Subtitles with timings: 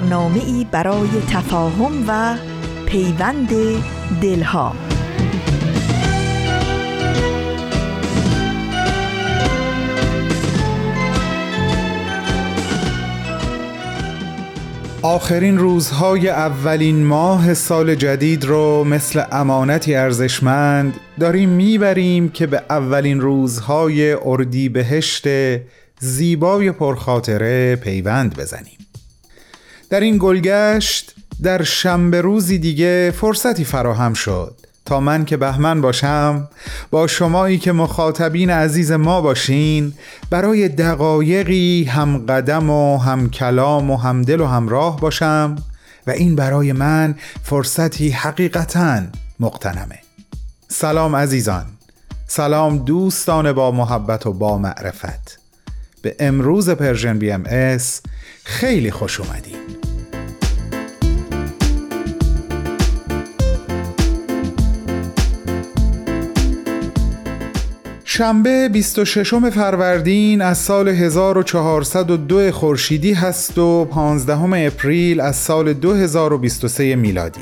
[0.00, 2.36] برنامه ای برای تفاهم و
[2.86, 3.48] پیوند
[4.22, 4.74] دلها.
[15.02, 23.20] آخرین روزهای اولین ماه سال جدید رو مثل امانتی ارزشمند داریم می‌بریم که به اولین
[23.20, 25.24] روزهای اردی بهشت
[25.98, 28.89] زیبای پرخاطره پیوند بزنیم.
[29.90, 34.54] در این گلگشت در شنبه روزی دیگه فرصتی فراهم شد.
[34.84, 36.48] تا من که بهمن باشم
[36.90, 39.92] با شمایی که مخاطبین عزیز ما باشین
[40.30, 45.56] برای دقایقی هم قدم و هم کلام و هم دل و همراه باشم
[46.06, 49.02] و این برای من فرصتی حقیقتا
[49.40, 49.98] مقتنمه
[50.68, 51.66] سلام عزیزان.
[52.26, 55.38] سلام دوستان با محبت و با معرفت.
[56.02, 58.00] به امروز Persian BMS
[58.50, 59.56] خیلی خوش اومدین
[68.04, 77.40] شنبه 26 فروردین از سال 1402 خورشیدی هست و 15 April از سال 2023 میلادی.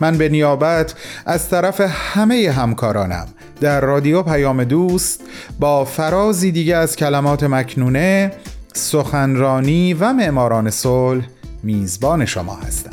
[0.00, 0.94] من به نیابت
[1.26, 3.26] از طرف همه همکارانم
[3.60, 5.20] در رادیو پیام دوست
[5.60, 8.30] با فرازی دیگه از کلمات مکنونه
[8.74, 11.28] سخنرانی و معماران صلح
[11.62, 12.90] میزبان شما هستم.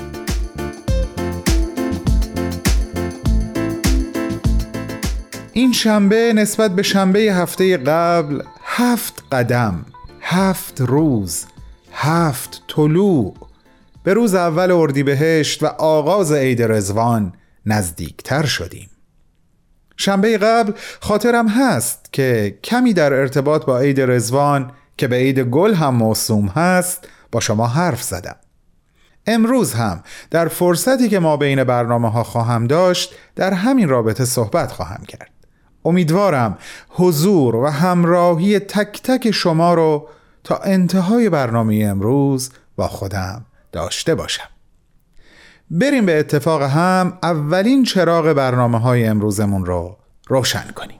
[5.53, 9.85] این شنبه نسبت به شنبه هفته قبل هفت قدم
[10.21, 11.45] هفت روز
[11.91, 13.35] هفت طلوع
[14.03, 17.33] به روز اول اردیبهشت و آغاز عید رزوان
[17.65, 18.89] نزدیکتر شدیم.
[19.97, 25.73] شنبه قبل خاطرم هست که کمی در ارتباط با عید رزوان که به عید گل
[25.73, 28.35] هم موسوم هست با شما حرف زدم.
[29.27, 34.71] امروز هم در فرصتی که ما بین برنامه ها خواهم داشت در همین رابطه صحبت
[34.71, 35.31] خواهم کرد.
[35.85, 36.57] امیدوارم
[36.89, 40.07] حضور و همراهی تک تک شما رو
[40.43, 44.49] تا انتهای برنامه امروز با خودم داشته باشم.
[45.71, 49.97] بریم به اتفاق هم اولین چراغ برنامه های امروزمون رو
[50.27, 50.96] روشن کنیم.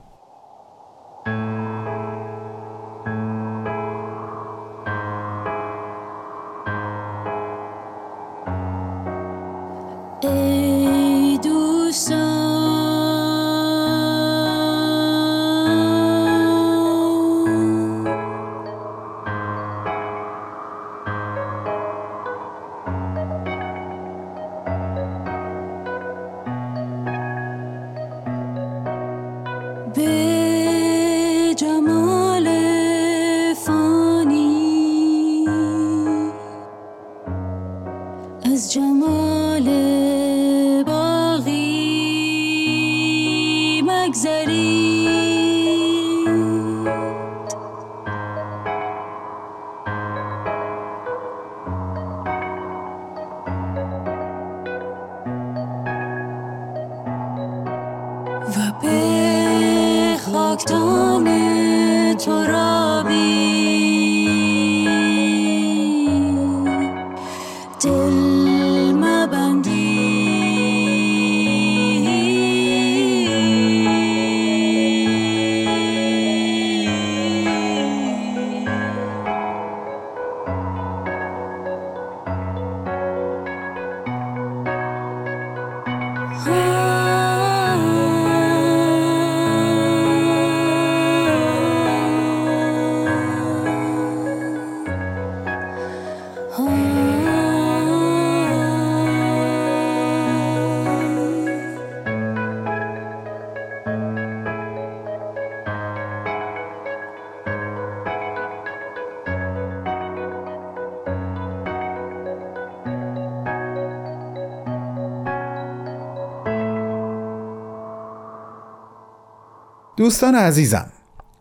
[120.08, 120.86] دوستان عزیزم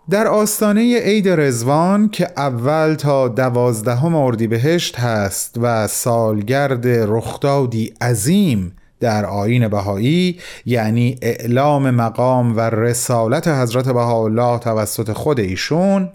[0.09, 9.25] در آستانه عید رزوان که اول تا دوازدهم اردیبهشت هست و سالگرد رخدادی عظیم در
[9.25, 16.09] آین بهایی یعنی اعلام مقام و رسالت حضرت بهاءالله توسط خود ایشون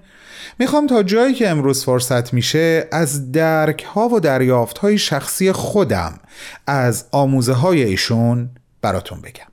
[0.58, 6.20] می‌خوام تا جایی که امروز فرصت میشه از درک ها و دریافت های شخصی خودم
[6.66, 8.50] از آموزه های ایشون
[8.82, 9.51] براتون بگم.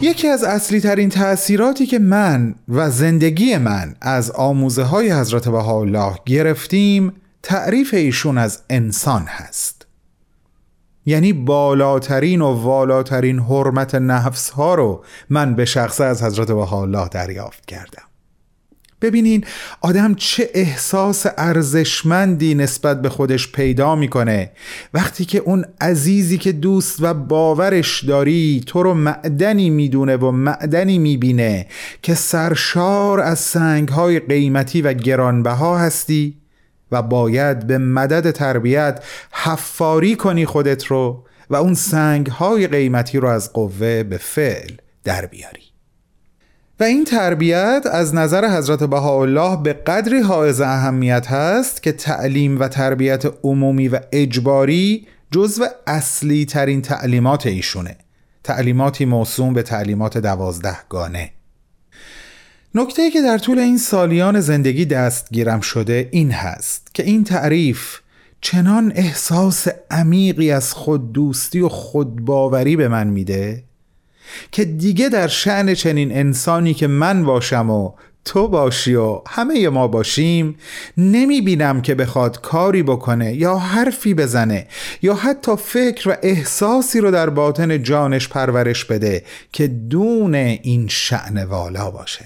[0.00, 6.14] یکی از اصلی ترین تأثیراتی که من و زندگی من از آموزه های حضرت بهاءالله
[6.26, 7.12] گرفتیم
[7.42, 9.86] تعریف ایشون از انسان هست.
[11.06, 17.66] یعنی بالاترین و والاترین حرمت نفس ها رو من به شخصه از حضرت بهاءالله دریافت
[17.66, 18.11] کردم.
[19.02, 19.44] ببینین
[19.80, 24.50] آدم چه احساس ارزشمندی نسبت به خودش پیدا می‌کنه.
[24.94, 30.98] وقتی که اون عزیزی که دوست و باورش داری تو رو معدنی می‌دونه و معدنی
[30.98, 31.66] می‌بینه
[32.02, 36.36] که سرشار از سنگهای قیمتی و گرانبها هستی
[36.92, 43.52] و باید به مدد تربیت حفاری کنی خودت رو و اون سنگهای قیمتی رو از
[43.52, 44.70] قوه به فعل
[45.04, 45.71] در بیاری.
[46.82, 52.68] و این تربیت از نظر حضرت بهاءالله به قدری حائز اهمیت هست که تعلیم و
[52.68, 57.96] تربیت عمومی و اجباری جزو اصلی ترین تعلیمات ایشونه.
[58.44, 61.30] تعلیماتی موسوم به تعلیمات دوازدهگانه
[62.74, 67.98] نکته که در طول این سالیان زندگی دستگیرم شده این هست که این تعریف
[68.40, 73.64] چنان احساس عمیقی از خود دوستی و خودباوری به من میده
[74.52, 77.92] که دیگه در شعن چنین انسانی که من باشم و
[78.24, 80.56] تو باشی و همه ما باشیم
[80.96, 84.66] نمی بینم که بخواد کاری بکنه یا حرفی بزنه
[85.02, 91.44] یا حتی فکر و احساسی رو در باطن جانش پرورش بده که دون این شعن
[91.44, 92.24] والا باشه.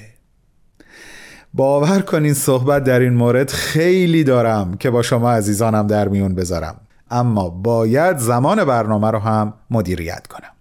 [1.55, 6.81] باور کنین صحبت در این مورد خیلی دارم که با شما عزیزانم در میون بذارم.
[7.11, 10.56] اما باید زمان برنامه رو هم مدیریت کنم.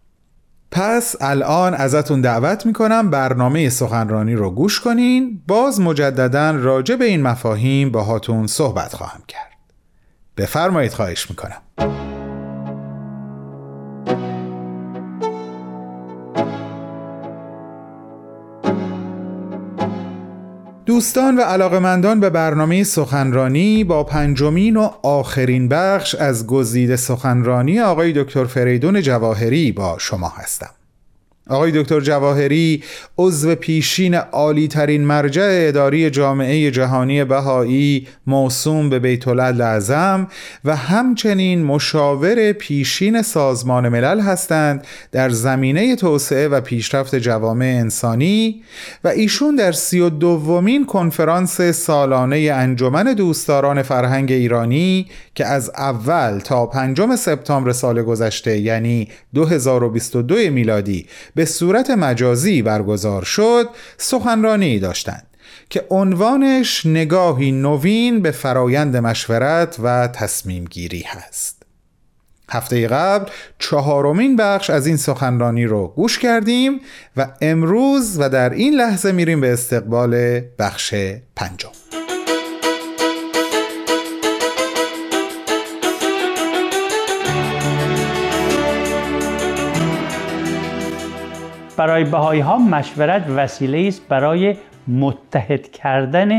[0.75, 5.42] پس الان ازتون دعوت می‌کنم برنامه سخنرانی رو گوش کنین.
[5.48, 9.51] باز مجددا راجع به این مفاهیم باهاتون صحبت خواهم کرد.
[10.38, 11.62] بفرمایید خواهش می‌کنم.
[20.95, 28.13] دوستان و علاقمندان به برنامه سخنرانی با پنجمین و آخرین بخش از گزیده سخنرانی آقای
[28.24, 30.69] دکتر فریدون جواهری با شما هستم.
[31.50, 32.83] آقای دکتر جواهری
[33.18, 40.27] عضو پیشین عالی ترین مرجع اداری جامعه جهانی بهایی موسوم به بیت اعظم
[40.65, 48.63] و همچنین مشاور پیشین سازمان ملل هستند در زمینه توسعه و پیشرفت جوامع انسانی
[49.03, 56.39] و ایشون در سی و دومین کنفرانس سالانه انجمن دوستداران فرهنگ ایرانی که از اول
[56.39, 61.06] تا پنجم سپتامبر سال گذشته یعنی 2022 میلادی
[61.36, 65.28] به صورت مجازی برگزار شد سخنرانی داشتند
[65.70, 71.64] که عنوانش نگاهی نوین به فرایند مشورت و تصمیم گیری هست.
[72.50, 76.82] هفته قبل چهارمین بخش از این سخنرانی رو گوش کردیم
[77.18, 80.96] و امروز و در این لحظه میریم به استقبال بخش
[81.36, 81.85] پنجم.
[91.75, 94.55] برای بهایی ها مشورت وسیله است برای
[94.88, 96.29] متحد کردن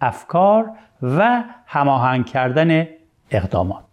[0.00, 0.70] افکار
[1.02, 2.86] و هماهنگ کردن
[3.30, 3.84] اقدامات.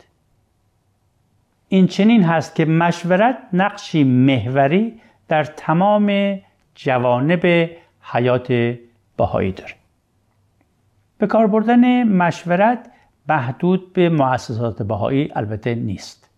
[1.68, 6.40] این چنین هست که مشورت نقشی محوری در تمام
[6.76, 7.70] جوانب
[8.02, 8.76] حیات
[9.18, 9.74] بهایی داره.
[11.18, 12.92] به کار بردن مشورت
[13.30, 16.30] محدود به مؤسسات بهایی البته نیست.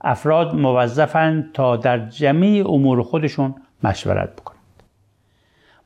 [0.00, 4.82] افراد موظفند تا در جمعی امور خودشون مشورت بکنند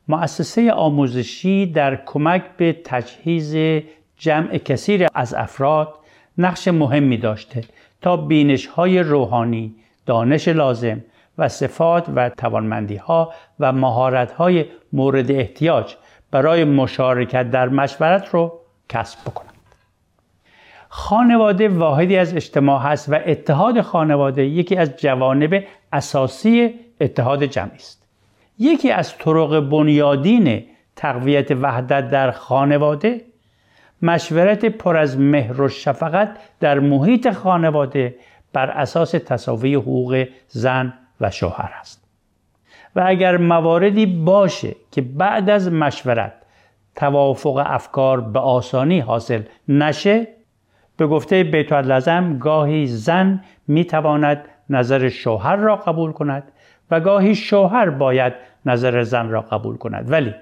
[0.09, 3.83] مؤسسه آموزشی در کمک به تجهیز
[4.17, 5.95] جمع کثیر از افراد
[6.39, 7.65] نقش مهمی داشته
[8.03, 9.75] تا بینش های روحانی،
[10.07, 11.05] دانش لازم
[11.39, 15.95] و صفات و توانمندی ها و مهارت های مورد احتیاج
[16.31, 19.55] برای مشارکت در مشورت رو کسب بکنند.
[20.89, 28.03] خانواده واحدی از اجتماع هست و اتحاد خانواده یکی از جوانب اساسی اتحاد جمعی است.
[28.59, 30.65] یکی از طرق بنیادین
[30.97, 33.21] تقویت وحدت در خانواده
[34.03, 38.15] مشورت پر از مهر و شفقت در محیط خانواده
[38.53, 42.05] بر اساس تصاوی حقوق زن و شوهر است.
[42.97, 46.33] و اگر مواردی باشه که بعد از مشورت
[46.97, 50.27] توافق افکار به آسانی حاصل نشه
[50.97, 56.53] به گفته بیت لازم گاهی زن می‌تواند نظر شوهر را قبول کند
[56.91, 58.33] و گاهی شوهر باید
[58.67, 60.11] نظر زن را قبول کند.
[60.13, 60.35] ولی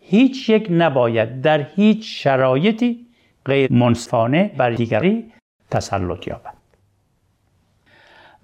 [0.00, 3.06] هیچ یک نباید در هیچ شرایطی
[3.44, 5.32] غیر منصفانه بر دیگری
[5.70, 6.54] تسلط یابد.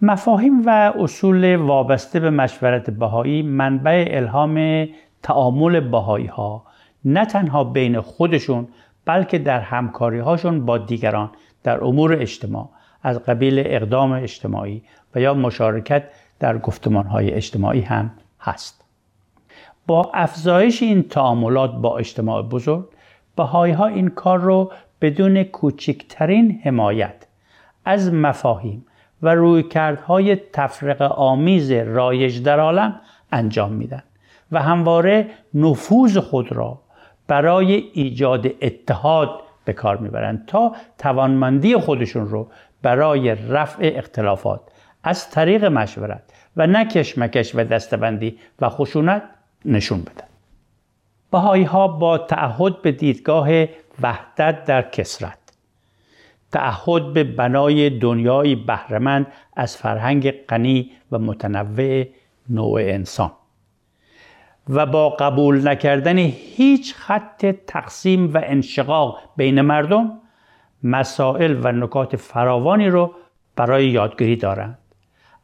[0.03, 4.87] مفاهیم و اصول وابسته به مشورت بهایی منبع الهام
[5.23, 6.65] تعامل بهایی ها
[7.05, 8.69] نه تنها بین خودشون
[9.05, 11.31] بلکه در همکاری هاشون با دیگران
[11.63, 12.71] در امور اجتماع
[13.03, 14.83] از قبیل اقدام اجتماعی
[15.15, 16.05] و یا مشارکت
[16.41, 18.85] در گفتمان های اجتماعی هم هست.
[19.87, 22.85] با افزایش این تعاملات با اجتماع بزرگ
[23.37, 27.27] بهایی ها این کار رو بدون کوچکترین حمایت
[27.85, 28.87] از مفاهیم
[29.23, 33.01] و رویکردهای تفرق آمیز رایج در عالم
[33.33, 34.03] انجام میدن
[34.53, 36.79] و همواره نفوذ خود را
[37.27, 42.49] برای ایجاد اتحاد به کار می‌برند تا توانمندی خودشون رو
[42.83, 44.61] برای رفع اختلافات
[45.03, 46.23] از طریق مشورت
[46.57, 49.23] و نه کشمکش و دستبندی و خشونت
[49.65, 50.29] نشون بدن
[51.31, 53.49] بهایی ها با تعهد به دیدگاه
[54.03, 55.39] وحدت در کسرت
[56.53, 59.27] تعهد به بنای دنیای بهرهمند
[59.57, 62.05] از فرهنگ غنی و متنوع
[62.51, 63.31] نوع انسان
[64.69, 70.19] و با قبول نکردن هیچ خط تقسیم و انشقاق بین مردم
[70.83, 73.15] مسائل و نکات فراوانی رو
[73.57, 74.79] برای یادگیری دارند.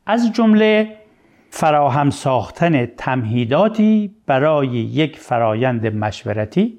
[0.06, 0.96] از جمله
[1.50, 6.78] فراهم ساختن تمهیداتی برای یک فرایند مشورتی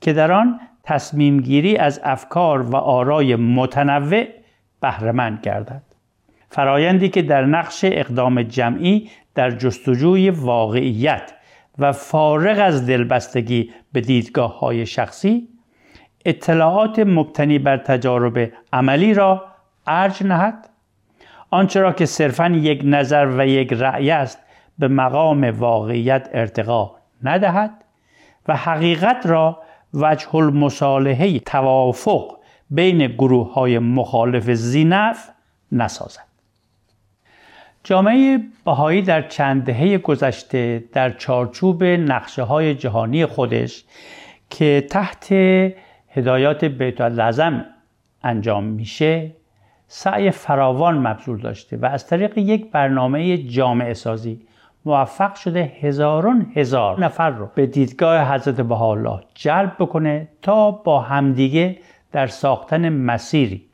[0.00, 4.24] که در آن تصمیم گیری از افکار و آرای متنوع
[4.80, 5.82] بهرهمند گردد.
[6.48, 11.32] فرایندی که در نقش اقدام جمعی در جستجوی واقعیت
[11.78, 15.48] و فارغ از دلبستگی به دیدگاه های شخصی
[16.24, 19.44] اطلاعات مبتنی بر تجارب عملی را
[19.86, 20.68] ارج نهد
[21.52, 24.38] آنچه را که صرفا یک نظر و یک رأی است
[24.78, 26.90] به مقام واقعیت ارتقا
[27.22, 27.84] ندهد
[28.48, 29.58] و حقیقت را
[29.94, 32.36] وجه المصالحه توافق
[32.70, 35.28] بین گروه های مخالف زینف
[35.72, 36.24] نسازد.
[37.84, 43.84] جامعه بهایی در چند دهه گذشته در چارچوب نقشه های جهانی خودش
[44.50, 45.32] که تحت
[46.08, 47.64] هدایات بیت لازم
[48.22, 49.41] انجام میشه
[49.94, 54.40] سعی فراوان مبذول داشته و از طریق یک برنامه جامعه سازی
[54.84, 61.78] موفق شده هزاران هزار نفر رو به دیدگاه حضرت بهاءالله جلب بکنه تا با همدیگه
[62.12, 63.64] در ساختن مسیری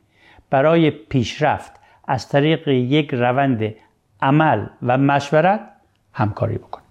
[0.49, 1.71] برای پیشرفت
[2.07, 3.75] از طریق یک روند
[4.21, 5.61] عمل و مشورت
[6.13, 6.83] همکاری بکنه.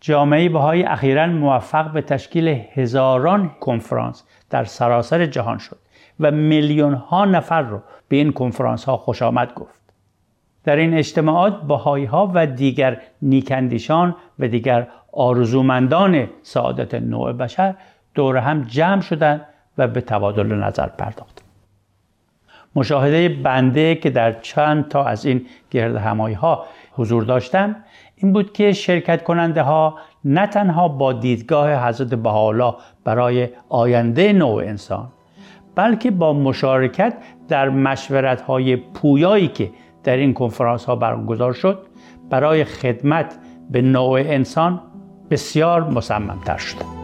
[0.00, 5.85] جامعه بهایی اخیرا موفق به تشکیل هزاران کنفرانس در سراسر جهان شد.
[6.20, 9.80] و میلیون ها نفر رو به این کنفرانس ها خوش آمد گفت.
[10.64, 17.74] در این اجتماعات بهایی ها و دیگر نیکندیشان و دیگر آرزومندان سعادت نوع بشر
[18.14, 19.46] دور هم جمع شدند
[19.78, 21.42] و به تبادل نظر پرداخت.
[22.76, 27.76] مشاهده بنده که در چند تا از این گرد همایی ها حضور داشتم
[28.16, 34.62] این بود که شرکت کننده ها نه تنها با دیدگاه حضرت بهاءالله برای آینده نوع
[34.64, 35.08] انسان
[35.76, 37.14] بلکه با مشارکت
[37.48, 39.70] در مشورت های پویایی که
[40.04, 41.86] در این کنفرانس ها برگزار شد
[42.30, 43.38] برای خدمت
[43.70, 44.80] به نوع انسان
[45.30, 46.95] بسیار مصممتر شد.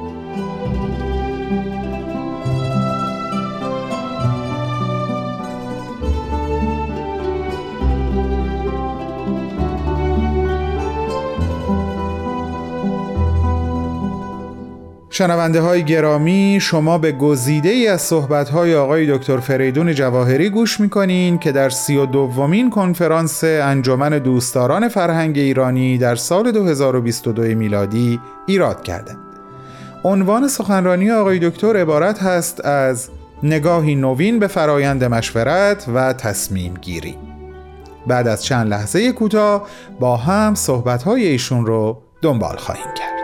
[15.15, 20.81] شنونده های گرامی شما به گزیده ای از صحبت های آقای دکتر فریدون جواهری گوش
[20.81, 28.21] می‌کنین که در سی و دومین کنفرانس انجمن دوستداران فرهنگ ایرانی در سال 2022 میلادی
[28.47, 29.19] ایراد کردند.
[30.05, 33.09] عنوان سخنرانی آقای دکتر عبارت هست از
[33.43, 37.17] نگاهی نوین به فرایند مشورت و تصمیم گیری.
[38.07, 39.69] بعد از چند لحظه کوتاه
[40.01, 43.22] با هم صحبت های ایشون رو دنبال خواهیم کرد.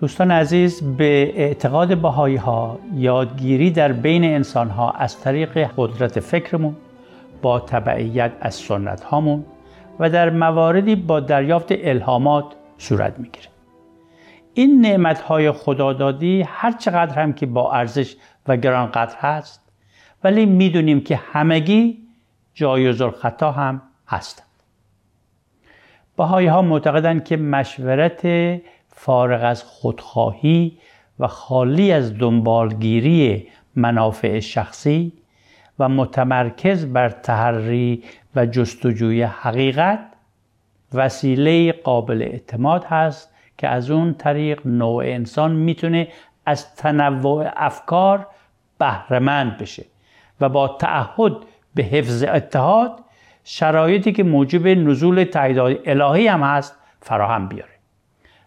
[0.00, 6.76] دوستان عزیز به اعتقاد بهایی ها یادگیری در بین انسان ها از طریق قدرت فکرمون
[7.42, 9.44] با تبعیت از سنت هامون
[9.98, 12.44] و در مواردی با دریافت الهامات
[12.78, 13.46] صورت می‌گیره.
[14.54, 18.16] این نعمت های خدادادی هر چقدر هم که با ارزش
[18.48, 19.72] و گرانقدر هست
[20.24, 21.98] ولی می‌دونیم که همگی
[22.54, 24.46] جایز خطا هم هستند.
[26.16, 28.26] بهایی ها معتقدند که مشورت
[29.02, 30.78] فارغ از خودخواهی
[31.20, 35.12] و خالی از دنبالگیری منافع شخصی
[35.78, 38.02] و متمرکز بر تحری
[38.36, 40.00] و جستجوی حقیقت
[40.94, 46.08] وسیله قابل اعتماد هست که از اون طریق نوع انسان می‌تونه
[46.46, 48.26] از تنوع افکار
[48.78, 49.84] بهرهمند بشه
[50.40, 51.32] و با تعهد
[51.74, 53.00] به حفظ اتحاد
[53.44, 57.79] شرایطی که موجب نزول تعداد الهی هم هست فراهم بیاره.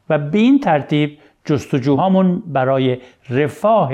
[0.10, 2.98] و به این ترتیب جستجوهامون برای
[3.30, 3.92] رفاه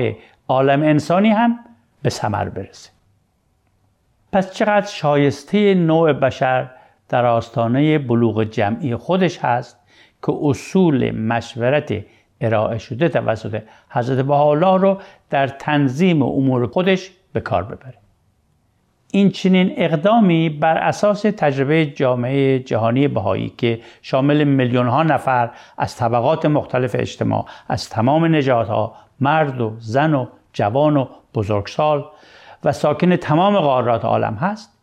[0.47, 1.59] عالم انسانی هم
[2.01, 2.89] به ثمر برسه.
[4.31, 6.69] پس چقدر شایسته نوع بشر
[7.09, 9.79] در آستانه بلوغ جمعی خودش هست
[10.25, 11.93] که اصول مشورت
[12.41, 18.08] ارائه شده توسط حضرت بهاءالله رو در تنظیم امور خودش به کار ببره.
[19.11, 25.95] این چنین اقدامی بر اساس تجربه جامعه جهانی بهایی که شامل میلیون ها نفر از
[25.95, 32.05] طبقات مختلف اجتماع از تمام نژادها مرد و زن و جوان و بزرگسال
[32.63, 34.73] و ساکن تمام قارات عالم هست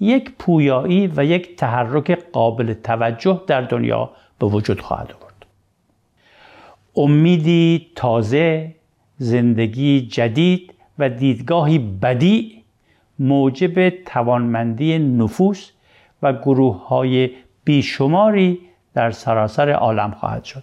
[0.00, 5.46] یک پویایی و یک تحرک قابل توجه در دنیا به وجود خواهد آورد.
[6.96, 8.74] امیدی تازه
[9.16, 12.59] زندگی جدید و دیدگاهی بدی
[13.20, 15.70] موجب توانمندی نفوس
[16.22, 17.30] و گروه های
[17.64, 18.60] بیشماری
[18.94, 20.62] در سراسر عالم خواهد شد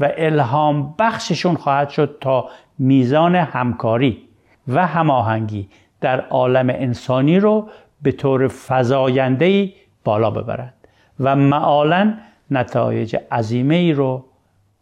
[0.00, 4.28] و الهام بخششون خواهد شد تا میزان همکاری
[4.68, 5.68] و هماهنگی
[6.00, 7.68] در عالم انسانی رو
[8.02, 9.74] به طور فزایندهی
[10.04, 10.74] بالا ببرند
[11.20, 12.14] و معالا
[12.50, 14.24] نتایج عظیمه ای رو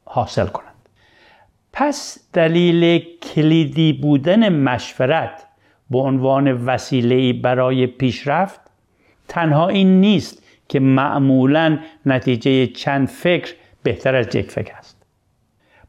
[0.04, 0.66] حاصل کنند.
[1.72, 5.45] پس دلیل کلیدی بودن مشورت
[5.90, 8.60] به عنوان وسیله برای پیشرفت
[9.28, 15.06] تنها این نیست که معمولا نتیجه چند فکر بهتر از یک فکر است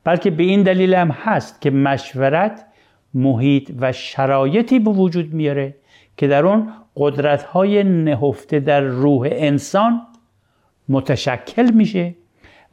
[0.04, 2.66] بلکه به این دلیل هم هست که مشورت
[3.14, 5.76] محیط و شرایطی به وجود میاره
[6.18, 10.02] که در اون قدرت های نهفته در روح انسان
[10.90, 12.16] متشکل میشه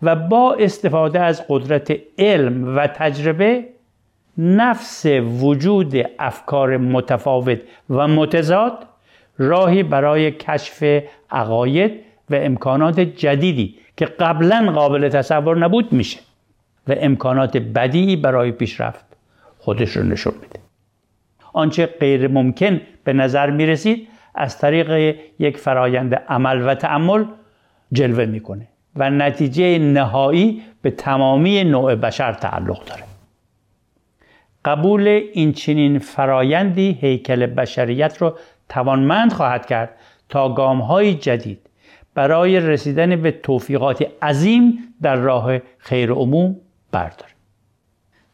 [0.02, 3.64] و با استفاده از قدرت علم و تجربه
[4.38, 5.06] نفس
[5.40, 8.86] وجود افکار متفاوت و متضاد
[9.38, 11.92] راهی برای کشف عقاید
[12.30, 16.20] و امکانات جدیدی که قبلا قابل تصور نبود میشه
[16.88, 19.04] و امکانات بدی برای پیشرفت
[19.58, 20.60] خودش رو نشون میده.
[21.52, 27.24] آنچه غیر ممکن به نظر می رسید از طریق یک فرایند عمل و تعمل
[27.92, 33.13] جلوه می‌کنه و نتیجه نهایی به تمامی نوع بشر تعلق داره.
[34.64, 39.90] قبول این چنین فرایندی هیکل بشریت رو توانمند خواهد کرد
[40.28, 41.70] تا گام های جدید
[42.14, 46.56] برای رسیدن به توفیقات عظیم در راه خیر عموم
[46.92, 47.32] برداره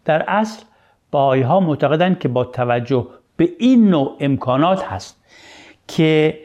[0.04, 0.62] در اصل
[1.10, 5.24] باهای ها معتقدند که با توجه به این نوع امکانات هست
[5.88, 6.38] که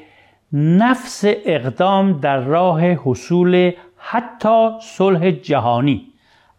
[0.54, 6.08] نفس اقدام در راه حصول حتی صلح جهانی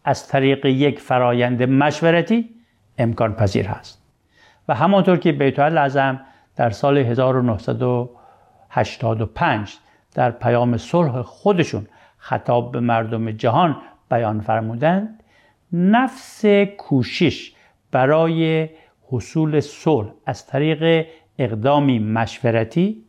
[0.04, 2.55] از طریق یک فرایند مشورتی
[2.98, 4.02] امکان پذیر هست.
[4.68, 6.20] و همانطور که بیت لازم
[6.56, 9.76] در سال 1985
[10.14, 11.86] در پیام صلح خودشون
[12.18, 13.76] خطاب به مردم جهان
[14.10, 15.22] بیان فرمودند
[15.72, 16.44] نفس
[16.78, 17.52] کوشش
[17.92, 18.68] برای
[19.10, 21.06] حصول صلح از طریق
[21.38, 23.02] اقدامی مشورتی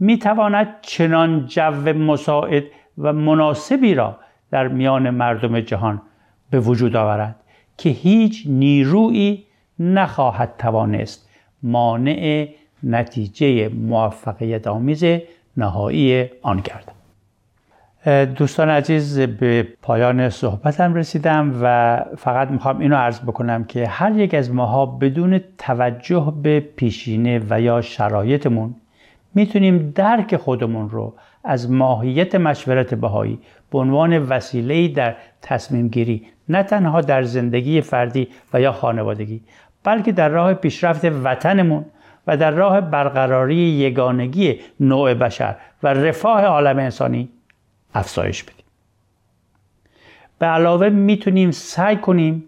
[0.00, 2.64] می تواند چنان جو مساعد
[2.98, 4.18] و مناسبی را
[4.50, 6.02] در میان مردم جهان
[6.50, 7.41] به وجود آورد.
[7.82, 9.44] که هیچ نیرویی
[9.78, 11.28] نخواهد توانست.
[11.62, 12.48] مانع
[12.82, 15.04] نتیجه موفقیت آمیز
[15.56, 17.02] نهایی آن گردد
[18.34, 24.34] دوستان عزیز به پایان صحبتم رسیدم و فقط می‌خوام اینو عرض بکنم که هر یک
[24.34, 28.74] از ماها بدون توجه به پیشینه و یا شرایطمون
[29.34, 31.14] می‌تونیم درک خودمون رو
[31.44, 33.38] از ماهیت مشورت بهایی
[33.70, 39.40] به عنوان وسیله در تصمیم گیری نه تنها در زندگی فردی و یا خانوادگی
[39.84, 41.84] بلکه در راه پیشرفت وطنمون
[42.26, 47.28] و در راه برقراری یگانگی نوع بشر و رفاه عالم انسانی
[47.94, 48.64] افزایش بدیم.
[50.38, 52.44] به علاوه می‌تونیم سعی کنیم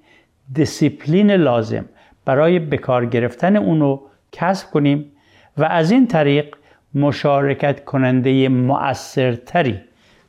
[0.52, 1.84] دیسیپلین لازم
[2.24, 4.00] برای بکار گرفتن اونو
[4.32, 5.12] کسب کنیم
[5.56, 6.56] و از این طریق
[6.94, 9.80] مشارکت کننده مؤثرتری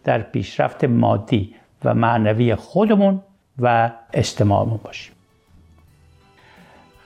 [0.04, 3.22] در پیشرفت مادی و معنوی خودمون
[3.60, 5.14] و اجتماعمون باشیم.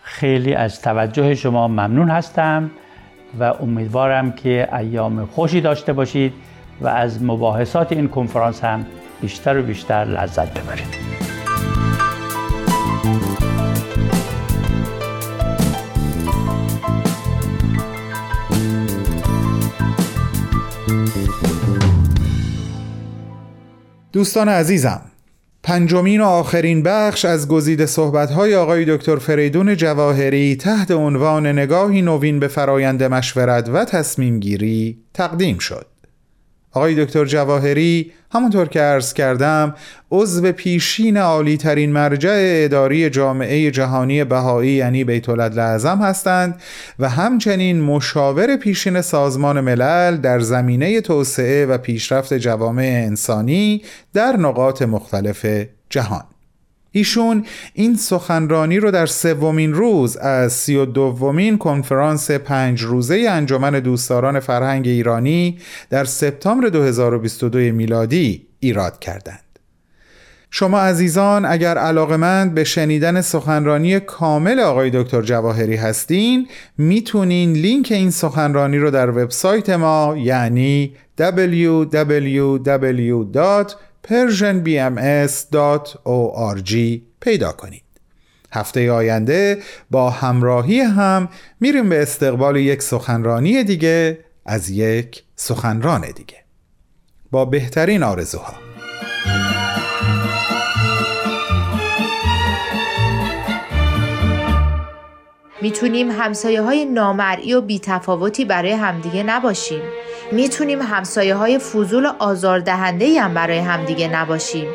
[0.03, 2.71] خیلی از توجه شما ممنون هستم
[3.39, 6.33] و امیدوارم که ایام خوشی داشته باشید
[6.81, 8.85] و از مباحثات این کنفرانس هم
[9.21, 11.28] بیشتر و بیشتر لذت ببرید.
[24.13, 25.01] دوستان عزیزم
[25.63, 32.39] پنجمین و آخرین بخش از گزیده صحبت‌های آقای دکتر فریدون جواهری تحت عنوان نگاهی نوین
[32.39, 35.85] به فرایند مشورت و تصمیم گیری تقدیم شد.
[36.71, 39.75] آقای دکتر جواهری همونطور که عرض کردم
[40.11, 46.61] عضو پیشین عالی ترین مرجع اداری جامعه جهانی بهایی یعنی بیت اعظم هستند
[46.99, 53.81] و همچنین مشاور پیشین سازمان ملل در زمینه توسعه و پیشرفت جوامع انسانی
[54.13, 55.45] در نقاط مختلف
[55.89, 56.23] جهان.
[56.91, 63.79] ایشون این سخنرانی رو در سومین روز از سی و دومین کنفرانس پنج روزه انجمن
[63.79, 65.57] دوستداران فرهنگ ایرانی
[65.89, 69.39] در سپتامبر 2022 میلادی ایراد کردند.
[70.51, 76.47] شما عزیزان اگر علاقمند به شنیدن سخنرانی کامل آقای دکتر جواهری هستین
[76.77, 81.89] می‌تونین لینک این سخنرانی رو در وبسایت ما یعنی www.
[84.07, 86.73] persianbms.org
[87.19, 87.83] پیدا کنید.
[88.53, 89.57] هفته آینده
[89.91, 96.37] با همراهی هم میریم به استقبال یک سخنرانی دیگه از یک سخنران دیگه.
[97.31, 98.53] با بهترین آرزوها.
[105.61, 109.81] می‌تونیم همسایه های نامرئی و بیتفاوتی برای همدیگه نباشیم.
[110.31, 114.67] می‌تونیم همسایه های فضول آزاردهنده هم برای همدیگه نباشیم.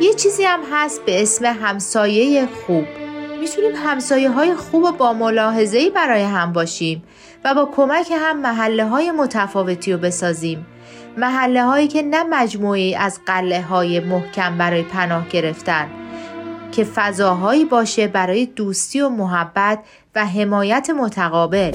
[0.00, 2.84] یه چیزی هم هست به اسم همسایه خوب.
[3.40, 7.02] می‌تونیم همسایه های خوب و با ملاحظه برای هم باشیم
[7.44, 10.66] و با کمک هم محله های متفاوتی رو بسازیم.
[11.16, 15.88] محله هایی که نه مجموعی از قله های محکم برای پناه گرفتن
[16.72, 19.78] که فضاهایی باشه برای دوستی و محبت
[20.14, 21.72] و حمایت متقابل.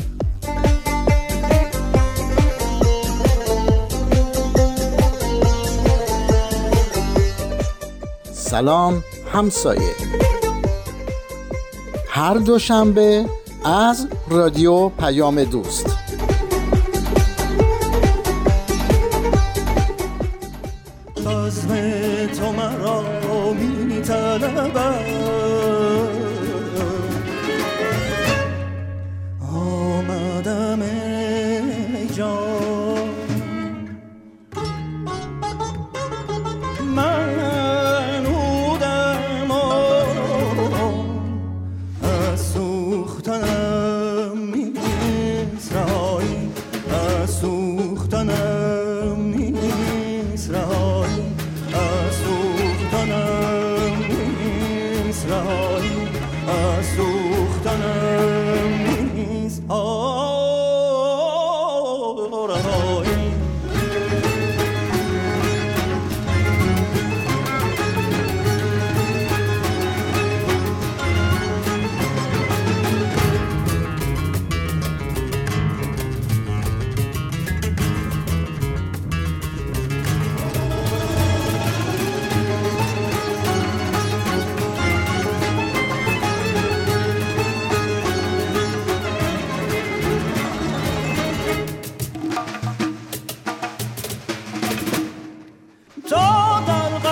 [8.49, 9.95] سلام همسایه.
[12.07, 13.25] هر دوشنبه
[13.65, 15.98] از رادیو پیام دوست.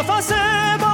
[0.08, 0.87] fazer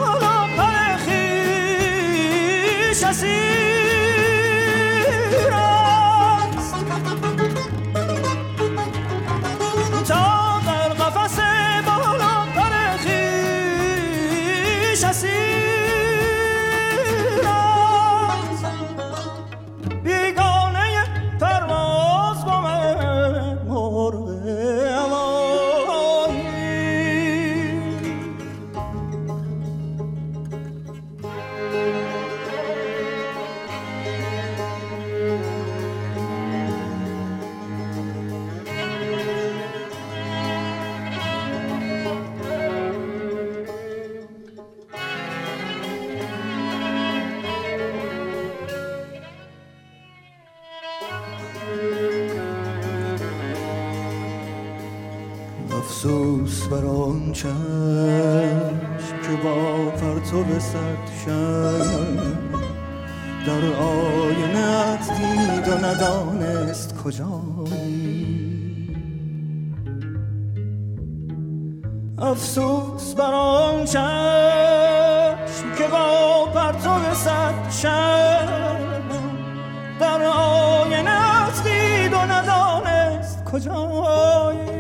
[83.54, 84.74] کجایی؟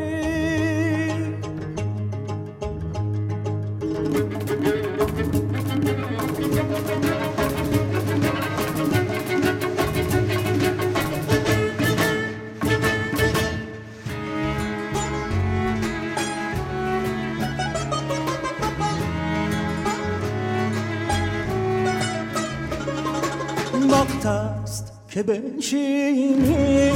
[23.91, 26.93] وقت است که بنشینی.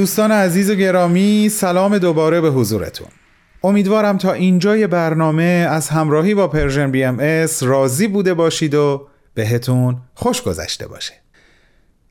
[0.00, 3.08] دوستان عزیز و گرامی سلام دوباره به حضورتون.
[3.64, 10.42] امیدوارم تا اینجای برنامه از همراهی با Persian BMS راضی بوده باشید و بهتون خوش
[10.42, 11.12] گذشته باشه.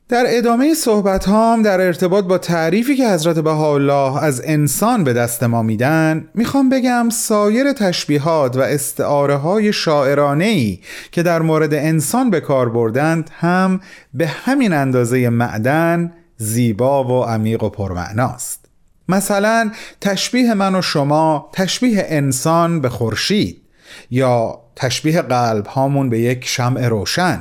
[0.08, 5.42] در ادامه صحبت هام در ارتباط با تعریفی که حضرت بهاءالله از انسان به دست
[5.42, 10.78] ما میدن می‌خوام بگم سایر تشبیهات و استعاره های شاعرانه ای
[11.12, 13.80] که در مورد انسان به کار بردند هم
[14.14, 18.66] به همین اندازه معدن زیبا و عمیق و پرمعناست.
[19.08, 23.62] مثلا تشبیه من و شما تشبیه انسان به خورشید
[24.10, 27.40] یا تشبیه قلب هامون به یک شمع روشن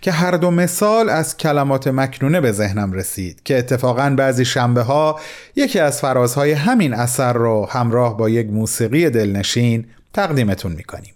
[0.00, 5.20] که هر دو مثال از کلمات مکنونه به ذهنم رسید که اتفاقا بعضی شنبه ها
[5.56, 11.14] یکی از فرازهای همین اثر رو همراه با یک موسیقی دلنشین تقدیمتون می‌کنیم.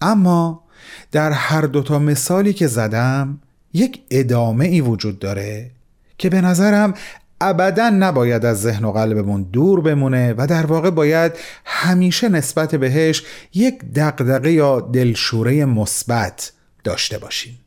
[0.00, 0.64] اما
[1.12, 3.40] در هر دوتا مثالی که زدم
[3.74, 5.70] یک ادامه ای وجود داره
[6.18, 6.94] که به نظرم
[7.40, 11.32] ابدا نباید از ذهن و قلبمون دور بمونه و در واقع باید
[11.64, 13.22] همیشه نسبت بهش
[13.54, 16.52] یک دقدقه یا دلشوره مثبت
[16.84, 17.58] داشته باشیم.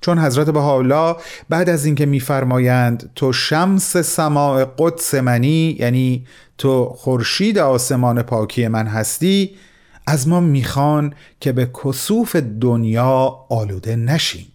[0.00, 1.16] چون حضرت بهاءالله
[1.48, 6.26] بعد از اینکه میفرمایند تو شمس سماع قدس منی یعنی
[6.58, 9.56] تو خورشید آسمان پاکی من هستی
[10.06, 14.49] از ما می‌خوان که به کسوف دنیا آلوده نشیم.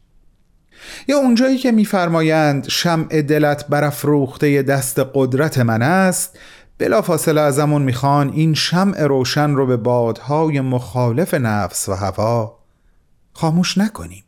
[1.08, 6.40] یا اونجایی که میفرمایند شمع دلت برافروخته دست قدرت من است
[6.78, 12.60] بلافاصله ازمون می‌خوان این شمع روشن رو به بادهای مخالف نفس و هوا
[13.34, 14.24] خاموش نکنیم.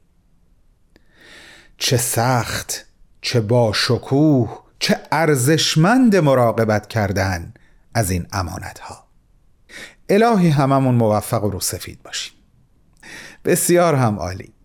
[1.78, 2.86] چه سخت
[3.22, 7.54] چه با شکوه چه ارزشمند مراقبت کردن
[7.93, 9.08] از این امانت ها
[10.10, 12.34] الهی هممون موفق و رو سفید باشیم.
[13.46, 14.57] بسیار هم عالی.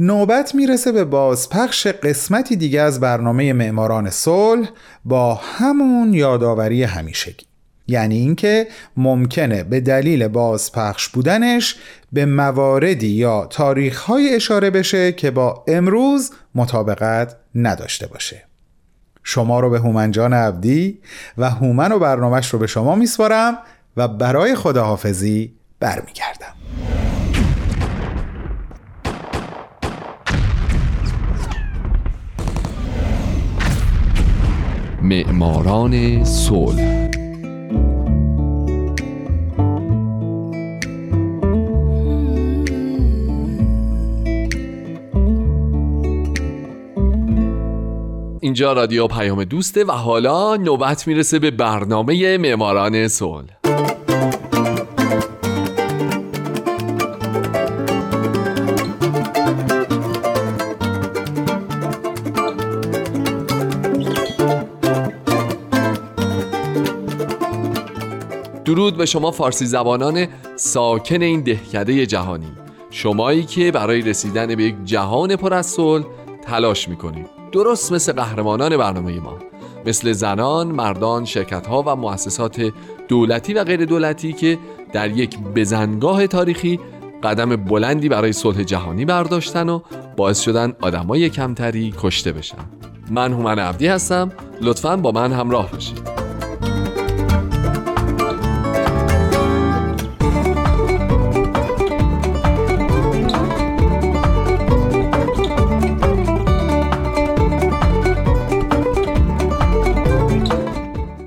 [0.00, 4.68] نوبت می‌رسه به بازپخش قسمتی دیگه از برنامه معماران صلح
[5.04, 7.46] با همون یادآوری همیشگی.
[7.86, 11.76] یعنی اینکه ممکنه به دلیل بازپخش بودنش
[12.12, 18.44] به مواردی یا تاریخهای اشاره بشه که با امروز مطابقت نداشته باشه.
[19.22, 20.98] شما رو به هومنجان عبدی
[21.38, 23.58] و هومن و برنامهش رو به شما میسپارم
[23.96, 26.59] و برای خداحافظی برمیگردم.
[35.10, 37.10] معماران صلح.
[48.40, 53.59] اینجا رادیو پیام دوسته و حالا نوبت می‌رسه به برنامه معماران صلح.
[68.80, 72.52] درود به شما فارسی زبانان ساکن این دهکده جهانی.
[72.90, 76.04] شمایی که برای رسیدن به یک جهان پر از صلح
[76.44, 77.26] تلاش می‌کنید.
[77.52, 79.38] درست مثل قهرمانان برنامه ما.
[79.86, 82.72] مثل زنان، مردان، شرکت ها و مؤسسات
[83.08, 84.58] دولتی و غیر دولتی که
[84.92, 86.80] در یک بزنگاه تاریخی
[87.22, 89.80] قدم بلندی برای صلح جهانی برداشتن و
[90.16, 92.58] باعث شدن آدمای کمتری کشته بشن.
[93.10, 94.32] من هومن عبدی هستم.
[94.60, 96.19] لطفا با من همراه باشید.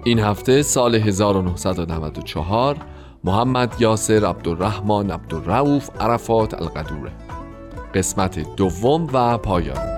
[0.05, 2.77] این هفته سال 1994
[3.23, 7.11] محمد یاسر عبدالرحمن عبدالرعوف عرفات القدوره.
[7.95, 9.92] قسمت دوم و پایان.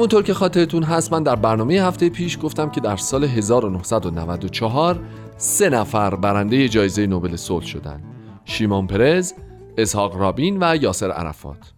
[0.00, 5.00] همونطور که خاطرتون هست من در برنامه هفته پیش گفتم که در سال 1994
[5.36, 8.02] سه نفر برنده جایزه نوبل صلح شدن.
[8.44, 9.32] شیمون پرز،
[9.78, 11.72] اسحاق رابین و یاسر عرفات.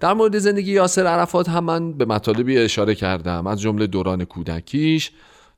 [0.00, 3.46] در مورد زندگی یاسر عرفات هم من به مطالبی اشاره کردم.
[3.46, 5.10] از جمله دوران کودکیش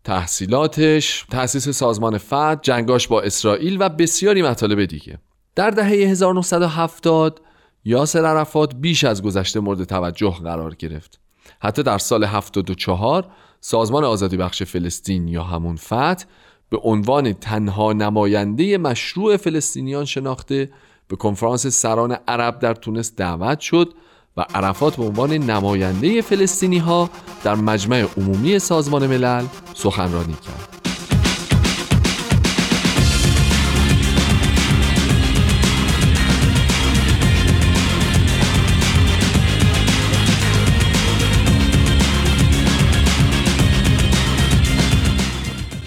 [0.04, 5.18] تحصیلاتش، تأسیس سازمان فد، جنگاش با اسرائیل و بسیاری مطالب دیگه.
[5.54, 7.40] در دهه 1970
[7.84, 11.23] یاسر عرفات بیش از گذشته مورد توجه قرار گرفت.
[11.64, 13.26] حتی در سال 74
[13.60, 16.24] سازمان آزادی بخش فلسطین یا همون فتح
[16.70, 20.70] به عنوان تنها نماینده مشروع فلسطینیان شناخته
[21.08, 23.94] به کنفرانس سران عرب در تونس دعوت شد
[24.36, 27.10] و عرفات به عنوان نماینده فلسطینی ها
[27.44, 30.73] در مجمع عمومی سازمان ملل سخنرانی کرد.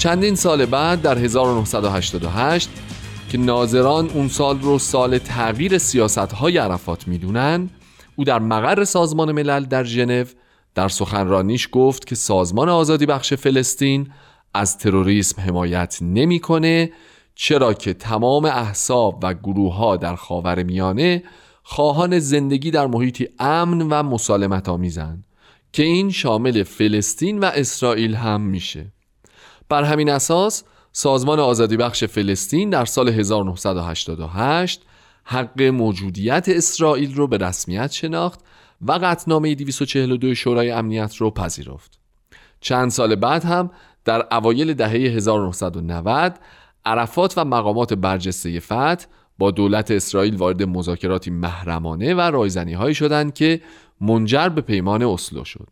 [0.07, 2.69] چندین سال بعد در 1988
[3.29, 7.69] که ناظران اون سال رو سال تغییر سیاست های عرفات می‌دونن
[8.15, 10.25] او در مقر سازمان ملل در ژنو
[10.75, 14.09] در سخنرانیش گفت که سازمان آزادی بخش فلسطین
[14.53, 16.91] از تروریسم حمایت نمی‌کنه
[17.35, 21.23] چرا که تمام احساب و گروه ها در خاور میانه
[21.63, 25.23] خواهان زندگی در محیطی امن و مسالمت آمیزن
[25.73, 28.96] که این شامل فلسطین و اسرائیل هم میشه.
[29.69, 34.81] بر همین اساس سازمان آزادی بخش فلسطین در سال 1988
[35.23, 38.39] حق موجودیت اسرائیل رو به رسمیت شناخت
[38.81, 41.99] و قطنامه 242 شورای امنیت رو پذیرفت.
[42.61, 43.71] چند سال بعد هم
[44.05, 46.39] در اوایل دهه 1990
[46.85, 49.05] عرفات و مقامات برجسته فتح
[49.37, 53.61] با دولت اسرائیل وارد مذاکراتی محرمانه و رایزنی هایی شدند که
[54.01, 55.67] منجر به پیمان اسلو شد.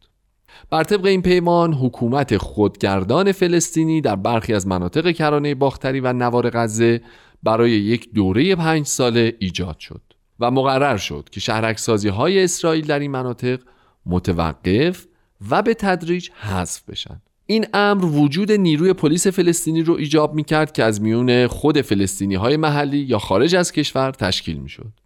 [0.76, 6.50] بر طبق این پیمان حکومت خودگردان فلسطینی در برخی از مناطق کرانه باختری و نوار
[6.50, 7.02] غزه
[7.44, 10.02] برای یک دوره پنج ساله ایجاد شد
[10.40, 13.60] و مقرر شد که شهرکسازی های اسرائیل در این مناطق
[14.06, 15.06] متوقف
[15.50, 20.72] و به تدریج حذف بشن این امر وجود نیروی پلیس فلسطینی رو ایجاب می کرد
[20.72, 25.05] که از میون خود فلسطینی های محلی یا خارج از کشور تشکیل می شد.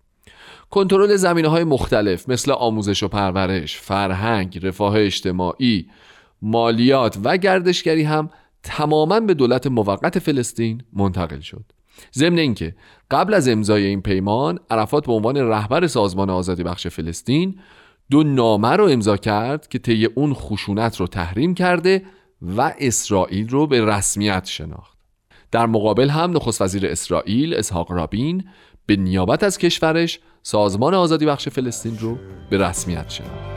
[0.70, 5.88] کنترل زمینه های مختلف مثل آموزش و پرورش، فرهنگ، رفاه اجتماعی،
[6.42, 8.30] مالیات و گردشگری هم
[8.64, 11.66] تماما به دولت موقت فلسطین منتقل شد.
[12.14, 12.76] ضمن اینکه
[13.12, 17.60] قبل از امضای این پیمان عرفات به عنوان رهبر سازمان آزادی بخش فلسطین
[18.12, 22.04] دو نامه رو امضا کرد که طی اون خشونت رو تحریم کرده
[22.42, 24.98] و اسرائیل رو به رسمیت شناخت
[25.52, 28.44] در مقابل هم نخست وزیر اسرائیل اسحاق رابین
[28.86, 32.18] به نیابت از کشورش سازمان آزادی بخش فلسطین رو
[32.50, 33.50] به رسمیت شناخت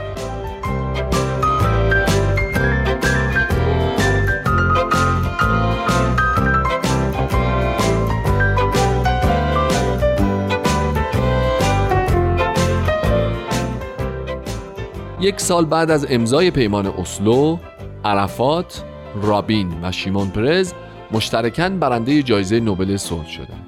[15.23, 17.57] یک سال بعد از امضای پیمان اسلو
[18.05, 18.83] عرفات،
[19.21, 20.73] رابین و شیمون پرز
[21.11, 23.62] مشترکاً برنده جایزه نوبل صلح شدند.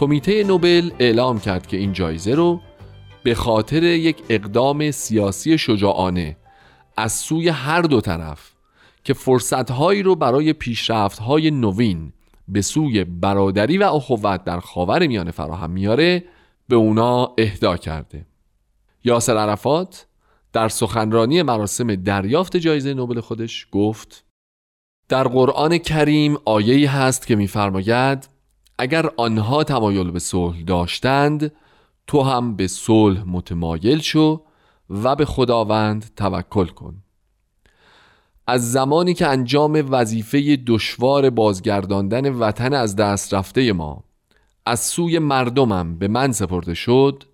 [0.00, 2.60] کمیته نوبل اعلام کرد که این جایزه رو
[3.22, 6.36] به خاطر یک اقدام سیاسی شجاعانه
[6.96, 8.52] از سوی هر دو طرف
[9.04, 12.12] که فرصتهایی رو برای پیشرفتهای نوین
[12.48, 16.24] به سوی برادری و اخوت در خاور میانه فراهم میاره
[16.68, 18.26] به اونا اهدا کرده.
[19.04, 20.06] یاسر عرفات
[20.52, 24.24] در سخنرانی مراسم دریافت جایزه نوبل خودش گفت
[25.08, 28.39] در قرآن کریم آیه‌ای هست که می‌فرماید
[28.80, 31.52] اگر آنها تمایل به صلح داشتند
[32.06, 34.42] تو هم به صلح متمایل شو
[34.90, 36.94] و به خداوند توکل کن.
[38.46, 44.04] از زمانی که انجام وظیفه دشوار بازگرداندن وطن از دست رفته ما
[44.66, 47.24] از سوی مردمم به من سپرده شد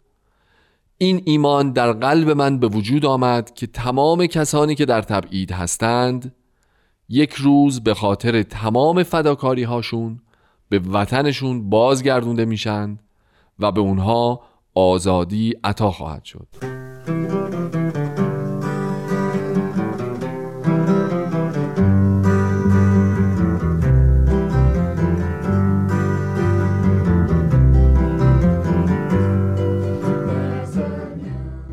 [0.98, 6.34] این ایمان در قلب من به وجود آمد که تمام کسانی که در تبعید هستند
[7.08, 10.20] یک روز به خاطر تمام فداکاری هاشون
[10.68, 12.98] به وطنشون بازگردونده میشن
[13.58, 14.40] و به اونها
[14.74, 16.46] آزادی عطا خواهد شد.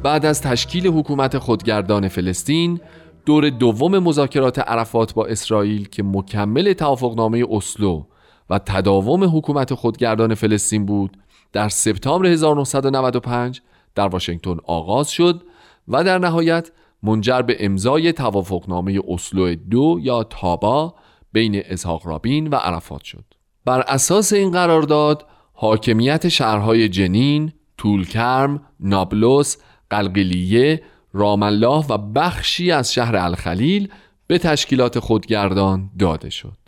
[0.03, 2.79] بعد از تشکیل حکومت خودگردان فلسطین
[3.25, 8.03] دور دوم مذاکرات عرفات با اسرائیل که مکمل توافقنامه اسلو
[8.49, 11.17] و تداوم حکومت خودگردان فلسطین بود.
[11.53, 13.61] در سپتامبر 1995
[13.95, 15.43] در واشنگتن آغاز شد
[15.87, 16.71] و در نهایت
[17.03, 20.95] منجر به امضای توافقنامه اسلو دو یا تابا
[21.33, 23.23] بین اسحاق رابین و عرفات شد.
[23.65, 29.57] بر اساس این قرارداد حاکمیت شهرهای جنین، طولکرم، نابلس،
[29.89, 30.83] قلقلیه،
[31.13, 33.89] رام الله و بخشی از شهر الخلیل
[34.27, 36.62] به تشکیلات خودگردان داده شد.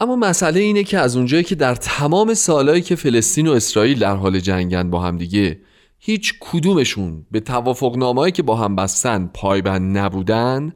[0.00, 4.16] اما مسئله اینه که از اونجایی که در تمام سالهایی که فلسطین و اسرائیل در
[4.16, 5.60] حال جنگن با هم دیگه
[5.98, 10.72] هیچ کدومشون به توافق که با هم بستن پایبند نبودن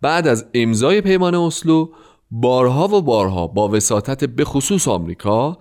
[0.00, 1.88] بعد از امضای پیمان اسلو
[2.30, 5.58] بارها و بارها با وساطت به خصوص آمریکا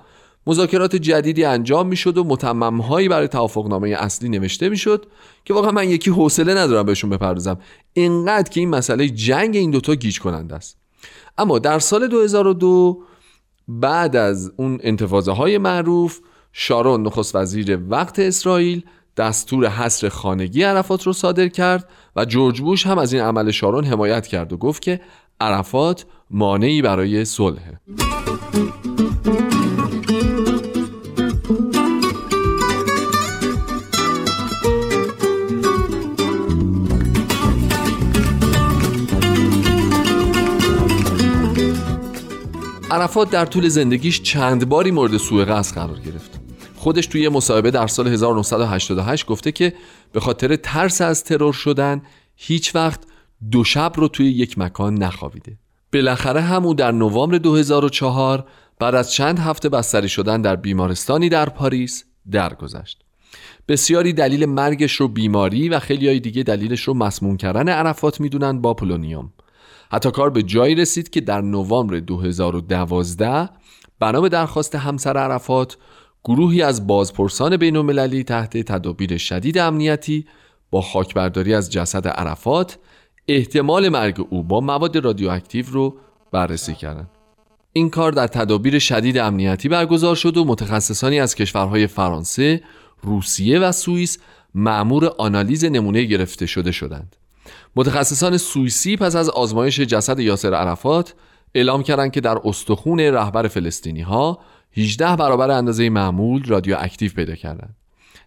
[0.47, 5.05] مذاکرات جدیدی انجام می‌شد و متممهایی برای توافقنامه اصلی نوشته می‌شد
[5.45, 7.59] که واقعا من یکی حوصله ندارم بهشون بپردازم.
[7.93, 10.84] اینقدر که این مسئله جنگ این دوتا گیج کننده است.
[11.37, 13.03] اما در سال 2002
[13.67, 16.19] بعد از اون انتفاضه های معروف
[16.53, 18.83] شارون نخست وزیر وقت اسرائیل
[19.17, 23.85] دستور حصر خانگی عرفات رو صادر کرد و جورج بوش هم از این عمل شارون
[23.85, 25.01] حمایت کرد و گفت که
[25.39, 27.79] عرفات مانعی برای صلحه
[42.95, 46.39] عرفات در طول زندگیش چند باری مورد سوء قصد قرار گرفت.
[46.75, 49.73] خودش توی مصاحبه در سال 1988 گفته که
[50.11, 52.01] به خاطر ترس از ترور شدن
[52.35, 52.99] هیچ وقت
[53.51, 55.57] دو شب رو توی یک مکان نخوابیده.
[55.93, 58.45] بالاخره همو در نوامبر 2004
[58.79, 63.03] بعد از چند هفته بستری شدن در بیمارستانی در پاریس درگذشت.
[63.67, 68.73] بسیاری دلیل مرگش رو بیماری و خیلی دیگه دلیلش رو مسموم کردن عرفات می‌دونن با
[68.73, 69.33] پولونیوم.
[69.91, 73.49] حتی کار به جایی رسید که در نوامبر 2012
[73.99, 75.77] بنا به درخواست همسر عرفات
[76.23, 80.25] گروهی از بازپرسان بین المللی تحت تدابیر شدید امنیتی
[80.69, 82.77] با خاکبرداری از جسد عرفات
[83.27, 85.97] احتمال مرگ او با مواد رادیواکتیو رو
[86.31, 87.09] بررسی کردند.
[87.73, 92.63] این کار در تدابیر شدید امنیتی برگزار شد و متخصصانی از کشورهای فرانسه،
[93.01, 94.17] روسیه و سوئیس
[94.55, 97.15] معمور آنالیز نمونه گرفته شده شدند.
[97.75, 101.13] متخصصان سوئیسی پس از آزمایش جسد یاسر عرفات
[101.55, 104.39] اعلام کردند که در استخون رهبر فلسطینی ها
[104.77, 107.75] 18 برابر اندازه معمول رادیواکتیو پیدا کردند.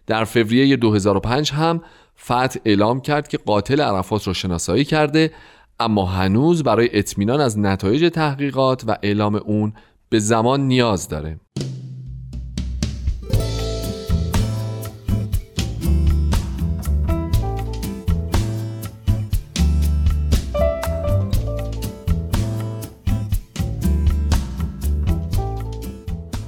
[0.07, 1.81] در فوریه 2005 هم
[2.23, 5.31] فتح اعلام کرد که قاتل عرفات را شناسایی کرده
[5.79, 9.73] اما هنوز برای اطمینان از نتایج تحقیقات و اعلام اون
[10.09, 11.39] به زمان نیاز داره.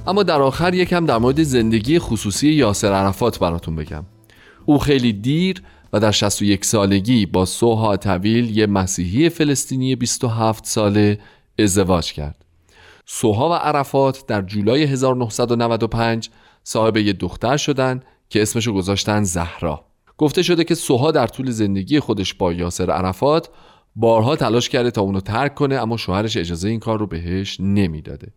[0.06, 4.04] اما در آخر یکم در مورد زندگی خصوصی یاسر عرفات براتون بگم.
[4.66, 11.18] او خیلی دیر و در 61 سالگی با سوها طویل یه مسیحی فلسطینی 27 ساله
[11.58, 12.44] ازدواج کرد.
[13.06, 16.30] سوها و عرفات در جولای 1995
[16.64, 19.84] صاحب یه دختر شدن که اسمشو گذاشتن زهرا.
[20.18, 23.48] گفته شده که سوها در طول زندگی خودش با یاسر عرفات
[23.96, 28.32] بارها تلاش کرده تا اونو ترک کنه اما شوهرش اجازه این کار رو بهش نمی‌داده.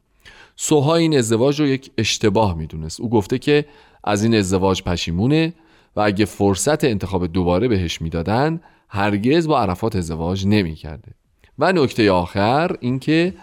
[0.56, 3.00] سوها این ازدواج رو یک اشتباه می‌دونست.
[3.00, 3.66] او گفته که
[4.04, 5.54] از این ازدواج پشیمونه
[5.96, 11.12] و اگه فرصت انتخاب دوباره بهش می‌دادن هرگز با عرفات ازدواج نمی‌کرده.
[11.60, 13.34] و نکته آخر اینکه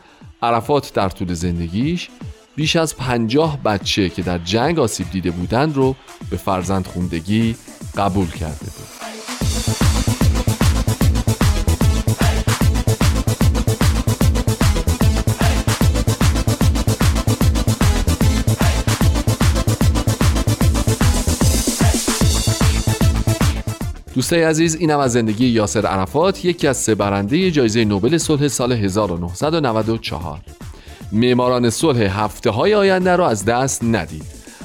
[0.42, 2.08] عرفات در طول زندگیش
[2.56, 5.96] بیش از پنجاه بچه که در جنگ آسیب دیده بودند رو
[6.30, 7.56] به فرزند خوندگی
[7.96, 9.01] قبول کرده بود.
[24.14, 28.72] دوستای عزیز اینم از زندگی یاسر عرفات یکی از سه برنده جایزه نوبل صلح سال
[28.72, 30.40] 1994
[31.12, 34.24] معماران صلح هفته های آینده را از دست ندید.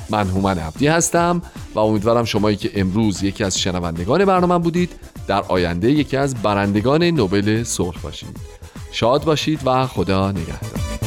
[0.10, 1.42] من هومن عبدی هستم
[1.76, 4.92] و امیدوارم شمایی که امروز یکی از شنوندگان برنامه بودید
[5.28, 8.38] در آینده یکی از برندگان نوبل صلح باشید.
[8.92, 11.07] شاد باشید و خدا نگهدار.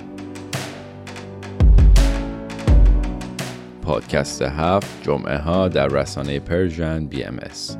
[3.81, 7.77] پادکست هفت جمعه ها در رسانه Persian BMS.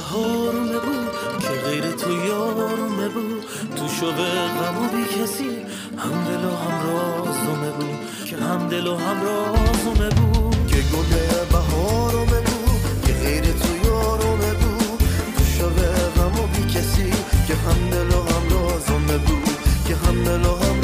[0.00, 3.44] بهارونه بود که غیر تو یارونه بود.
[3.76, 4.16] تو شوق
[4.56, 5.50] غم و بی کسی
[5.98, 7.98] هم دل و هم رازومه بود.
[8.26, 10.66] که هم دل و هم رازومه بود.
[10.66, 11.12] که گل
[11.52, 12.80] بهارونه بود.
[13.06, 14.98] که غیر تو یارونه بود.
[15.36, 15.78] تو شوق
[16.16, 17.10] غم و بی کسی
[17.46, 19.58] که هم دل و هم رازومه بود.
[19.88, 20.79] که هم دل و هم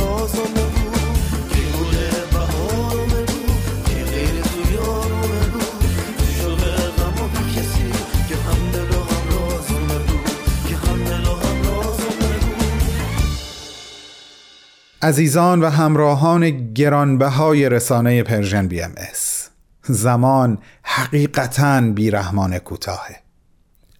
[15.07, 19.49] عزیزان و همراهان گرانبهای رسانه Persian BMS.
[19.82, 23.16] زمان حقیقتا بیرحمانه کوتاهه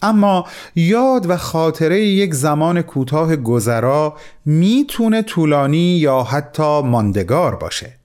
[0.03, 7.96] اما یاد و خاطره یک زمان کوتاه گذرا می‌تونه طولانی یا حتی ماندگار باشه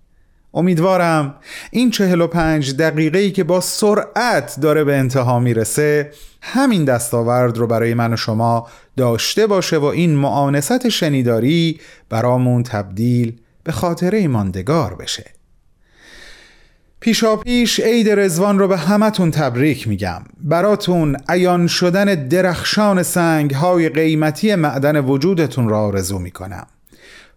[0.54, 1.36] امیدوارم
[1.72, 8.14] این 45 دقیقه‌ای که با سرعت داره به انتها می‌رسه همین دستاورد رو برای من
[8.14, 11.80] و شما داشته باشه و این معانست شنیداری
[12.10, 15.26] برامون تبدیل به خاطره ماندگار بشه.
[17.00, 20.22] پیشا پیش عید رزوان رو به همتون تبریک میگم.
[20.44, 26.68] براتون عیان شدن درخشان سنگ های قیمتی معدن وجودتون را آرزو می‌کنم.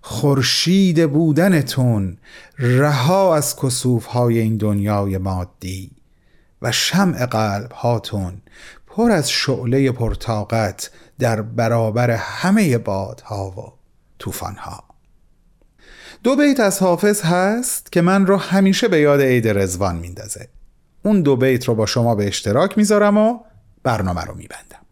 [0.07, 2.16] خورشید بودنتون
[2.59, 5.90] رها از کسوف های این دنیای مادی
[6.62, 8.42] و شمع قلب هاتون
[8.86, 13.72] پر از شعله پرتاقت در برابر همه بادها و
[14.18, 14.84] طوفانها.
[16.22, 20.48] دو بیت از حافظ هست که من رو همیشه به یاد عید رزوان میندازه.
[21.02, 23.38] اون دو بیت رو با شما به اشتراک می‌ذارم و
[23.82, 24.84] برنامه رو میبندم.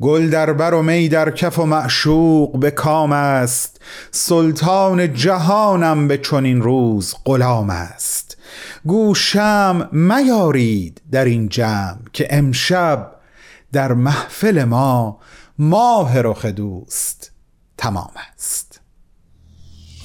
[0.00, 3.80] گل در بر و می در کف و معشوق به کام است.
[4.10, 8.36] سلطان جهانم به چنین روز غلام است.
[8.86, 13.12] گو شمع میارید در این جمع که امشب
[13.72, 15.18] در محفل ما
[15.58, 17.30] ماه رخ دوست
[17.78, 18.80] تمام است.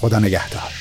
[0.02, 0.72] خدا نگهدار.